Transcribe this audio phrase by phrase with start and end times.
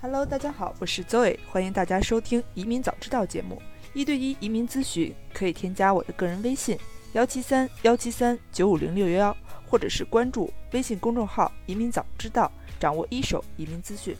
[0.00, 3.60] Hello，大家好，我是 Zoe，欢迎大家收听《移民早知道》节目。
[3.94, 6.78] 一对一移民咨询可以添加我的个人微信：
[7.14, 9.36] 幺七三幺七三九五零六幺幺，
[9.68, 12.48] 或者是关注微信公众号“移民早知道”，
[12.78, 14.16] 掌握一手移民资讯。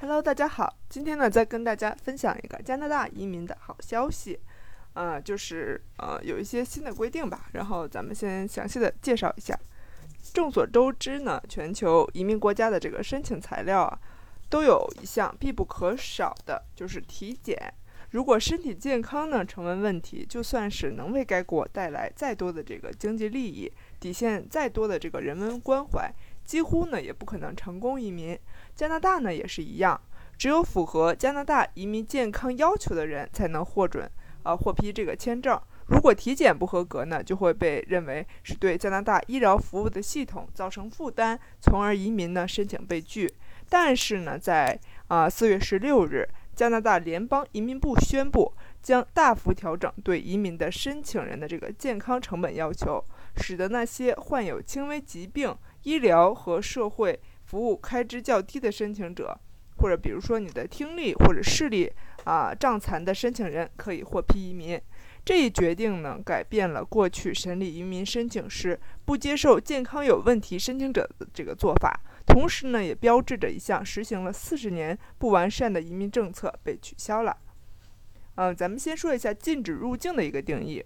[0.00, 4.36] Hello，大家好，今天呢再跟大家分享一个加拿大移民的好消息，
[4.94, 9.56] 呃，就是呃有一些新的规定吧，然后咱们先详细的介绍一下。
[10.32, 13.98] 众所周知呢，全球移民国家的这个申请材料啊，
[14.48, 17.72] 都有一项必不可少的，就是体检。
[18.10, 26.10] 如果身体健康呢成为问题，就算是能为该国带来再多的这个经济利益，体现再多的这个人文关怀，
[26.44, 28.38] 几乎呢也不可能成功移民。
[28.74, 30.00] 加拿大呢也是一样，
[30.38, 34.08] 只有符合加拿大移民健康要求的人才能获准，
[34.44, 35.60] 呃获批这个签证。
[35.88, 43.32] 如果体检不合格呢，就会被认为是对加拿大医疗服务的系统造成负担，从而移民呢申请被拒。
[43.68, 48.52] 但是呢，在啊四月十六日，加拿大联邦移民部宣布
[48.82, 53.04] 将大幅调整对移民的申请人的这个健康成本要求，
[53.36, 59.38] 使得那些患有轻微疾病、医疗和社会服务开支较低的申请者，
[59.78, 61.90] 或者比如说你的听力或者视力
[62.24, 64.80] 啊障残的申请人，可以获批移民。
[65.24, 77.36] 这一决定呢，改变了过去审理移民申请时不接受健康有问题申请者的这个做法，同时呢，也标志着一项实行了四十年不完善的移民政策被取消了。
[78.36, 80.84] 嗯，咱们先说一下禁止入境的一个定义。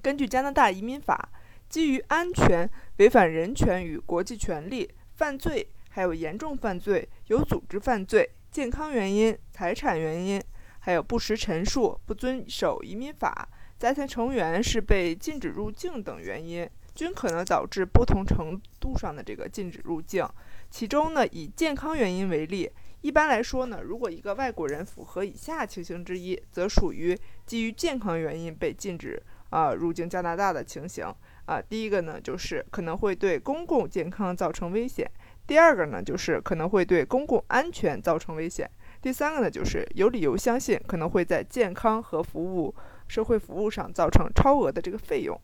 [0.00, 1.28] 根据加拿大移民法，
[1.68, 10.42] 基于安全、违反人权与国际权利、犯罪、还有严重犯罪、有组织犯罪、健康原因、财产原因。
[10.82, 13.46] 还有不实陈述、不遵守移民法、
[13.78, 20.26] 家庭成员是被禁止入境等原因，均可能导致不同程度上的这个禁止入境。
[20.70, 22.70] 其中呢，以健康原因为例，
[23.02, 31.04] 一般来说呢，如果一个外国人符合以下情形之一，则属于基于健康原因被禁止啊入境加拿大的情形
[31.44, 31.60] 啊。
[31.60, 35.06] 第一个呢，就是可能会对公共健康造成危险；
[35.50, 38.70] 第二个呢，就是可能会对公共安全造成危险。
[39.02, 42.72] 第三个呢，就是有理由相信可能会在健康和服务、
[43.08, 45.36] 社会服务上造成超额的这个费用。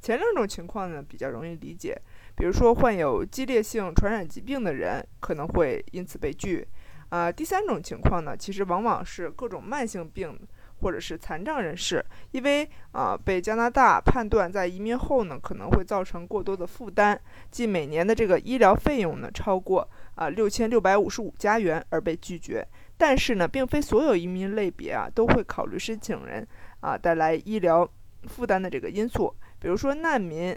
[0.00, 2.00] 前两种情况呢比较容易理解，
[2.36, 6.64] 比如说患有激烈性传染疾病的人可能会因此被拒。
[7.08, 10.38] 啊，第三种情况呢，其实往往是各种慢性病
[10.80, 17.18] 或者是残障人士，因为啊被加拿大判断在移民后呢可能会造成过多的负担，
[17.50, 22.66] 即每年的这个医疗费用呢超过啊六千六百五十五加元而被拒绝。
[22.96, 26.46] 但是呢，并非所有移民类别啊都会考虑申请人
[26.80, 27.88] 啊带来医疗
[28.24, 29.34] 负担的这个因素。
[29.58, 30.54] 比如说难民，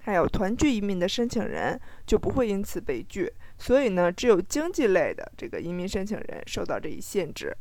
[0.00, 3.32] 还有团聚移民的申请人就不会因此被拒。
[3.56, 7.56] 所以呢，只有经济类的这个移民申请人受到这一限制。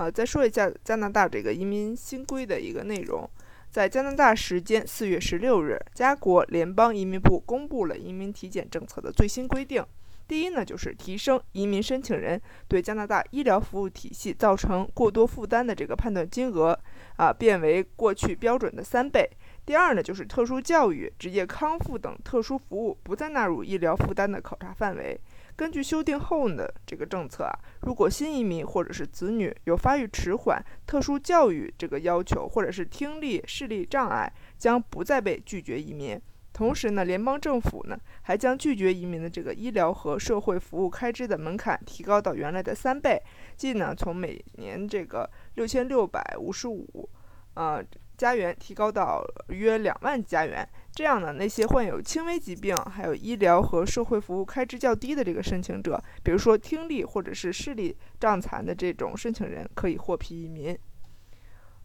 [0.00, 3.28] 呃，再说一下加拿大这个移民新规的一个内容。
[3.70, 9.84] 在加拿大时间四月十六日，加国联邦移民部公布了移民体检政策的最新规定。
[10.26, 16.78] 第一呢，就是提升移民申请人对加拿大医疗服务体系造成过多负担的这个判断金额，
[17.20, 19.28] 啊，变为过去标准的三倍。
[19.66, 25.20] 第二呢，就是特殊教育、职业康复等特殊服务不再纳入医疗负担的考察范围。
[25.54, 36.18] 根据修订后的这个政策啊，如果新移民或者是子女有发育迟缓、特殊教育这个要求，或者是听力、视力障碍，将不再被拒绝移民。
[36.52, 43.20] 同时呢，联邦政府呢还将拒绝移民的这个医疗和社会服务开支的门槛提高到原来的三倍，
[43.56, 47.08] 即呢从每年这个六千六百五十五，
[47.54, 47.82] 呃
[48.18, 50.68] 加元提高到约两万加元。
[50.92, 60.76] 这样呢，那些患有轻微疾病、还有医疗和社会服务开支较低的这个申请者，比如说听力或者是视力障残的这种申请人，可以获批移民。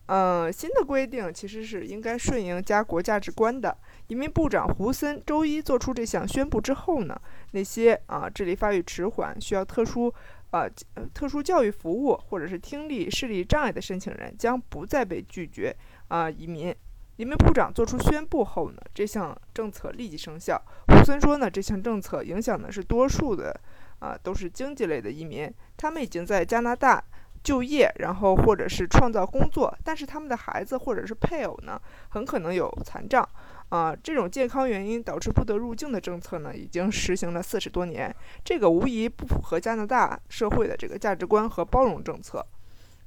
[0.07, 3.75] 嗯，新的规定其实是应该顺应家国价值观的。
[4.07, 7.19] 移民部长胡森周一做出这项宣布之后呢，
[7.53, 10.13] 那些啊智力发育迟缓、需要特殊
[10.51, 10.69] 啊
[11.11, 15.75] 特殊教育服务或者是听力视力障碍的申请人将不再被拒绝
[16.09, 16.75] 啊移民。
[17.17, 20.61] 移民部长做出宣布后呢，这项政策立即生效。
[20.87, 23.59] 胡森说呢，这项政策影响的是多数的
[23.97, 27.03] 啊都是经济类的移民，他们已经在加拿大。
[27.45, 33.23] 就业，然后或者是创造工作，但是他们的孩子或者是配偶呢，很可能有残障，
[33.69, 38.13] 啊，这种健康原因导致不得入境的政策呢，已经实行了四十多年，
[38.43, 42.43] 这个无疑不符合加拿大社会的这个价值观和包容政策。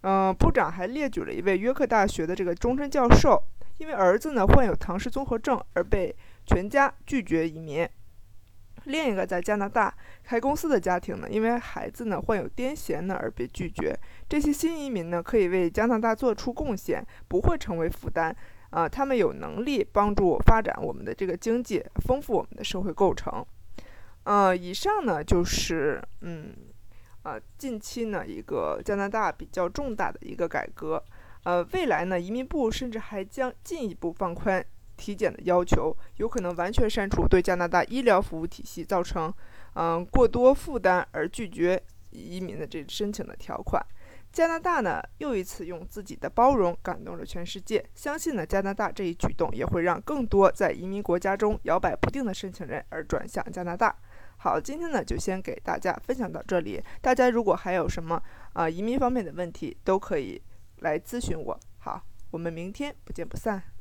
[0.03, 3.43] 嗯，部长还列举了一位约克大学的这个终身教授，
[3.79, 6.15] 因为儿子呢患有唐氏综合症而被
[6.47, 7.87] 全家拒绝移民。
[8.89, 9.95] 另一个在加拿大
[10.25, 13.97] 开公司的家庭呢，因为孩子呢患有癫痫呢而被拒绝。
[14.29, 18.35] 这些新移民呢可以为加拿大做出贡献，不会成为负担。
[18.71, 23.45] 啊，他们有能力帮助发展我们的这个经济，丰富我们的社会构成。
[24.25, 26.55] 呃，以上呢就是嗯，
[27.23, 31.03] 呃，近期呢一个加拿大比较重大的一个改革。
[31.45, 34.63] 呃，未来呢，移民部甚至还将进一步放宽
[34.99, 39.33] 体检的要求，有可能完全删除对加拿大医疗服务体系造成
[39.75, 41.81] 嗯过多负担而拒绝
[42.11, 43.81] 移民的这申请的条款。
[44.31, 47.83] 加拿大呢，又一次用自己的包容感动了全世界。
[47.95, 53.97] 相信呢，加拿大这一举动也会让更多在移民国家中摇摆不定的申请人而转向加拿大。
[54.37, 56.81] 好，今天呢就先给大家分享到这里。
[57.01, 58.23] 大家如果还有什么
[58.53, 60.41] 啊移民方面的问题，都可以
[60.81, 61.59] 来咨询我。
[61.79, 63.78] 好，我们明天不见不散。